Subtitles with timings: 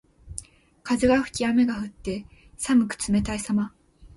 [0.81, 2.25] 風が吹き雨が降って、
[2.57, 3.71] 寒く冷たいさま。